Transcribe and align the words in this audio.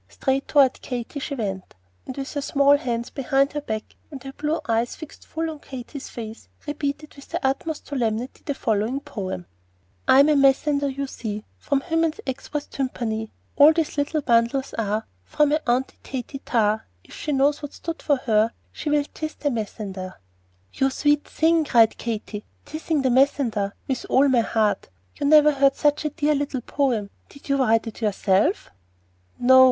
Straight 0.09 0.47
toward 0.47 0.81
Katy 0.81 1.19
she 1.19 1.35
went, 1.35 1.75
and 2.07 2.17
with 2.17 2.33
her 2.33 2.41
small 2.41 2.75
hands 2.75 3.11
behind 3.11 3.53
her 3.53 3.61
back 3.61 3.95
and 4.09 4.23
her 4.23 4.33
blue 4.33 4.59
eyes 4.67 4.95
fixed 4.95 5.27
full 5.27 5.47
on 5.47 5.59
Katy's 5.59 6.09
face, 6.09 6.49
repeated 6.65 7.13
with 7.15 7.29
the 7.29 7.45
utmost 7.45 7.85
solemnity 7.85 8.41
the 8.43 8.55
following 8.55 8.99
"poem:" 9.01 9.45
"I'm 10.07 10.27
a 10.27 10.33
messender, 10.35 10.89
you 10.89 11.05
see, 11.05 11.45
Fwom 11.63 11.83
Hymen's 11.83 12.19
Expwess 12.25 12.67
Tumpany. 12.67 13.29
All 13.55 13.73
these 13.73 13.95
little 13.95 14.21
bundles 14.23 14.73
are 14.73 15.05
For 15.23 15.45
my 15.45 15.59
Aunty 15.67 15.97
Taty 16.03 16.41
Tarr; 16.45 16.87
If 17.03 17.13
she 17.13 17.31
knows 17.31 17.61
wot's 17.61 17.77
dood 17.77 18.01
for 18.01 18.15
her 18.15 18.53
She 18.71 18.89
will 18.89 19.05
tiss 19.13 19.35
the 19.35 19.49
messender." 19.49 20.15
[Illustration: 20.15 20.31
"I'm 20.33 20.33
a 20.33 20.33
messender, 20.33 20.73
you 20.73 20.89
see, 20.89 20.89
Fwom 20.89 20.89
Hymen's 20.89 20.89
Expwess 20.89 20.89
Tumpany."] 20.89 20.89
"You 20.89 20.89
sweet 20.89 21.27
thing!" 21.29 21.65
cried 21.65 21.97
Katy, 21.99 22.45
"tissing 22.65 23.01
the 23.03 23.09
messender" 23.09 23.71
with 23.87 24.05
all 24.09 24.27
her 24.27 24.41
heart. 24.41 24.89
"I 25.21 25.25
never 25.25 25.51
heard 25.51 25.75
such 25.75 26.05
a 26.05 26.09
dear 26.09 26.33
little 26.33 26.61
poem. 26.61 27.11
Did 27.29 27.49
you 27.49 27.57
write 27.57 27.85
it 27.85 28.01
yourself, 28.01 28.71
Roslein?" 29.39 29.47
"No. 29.47 29.59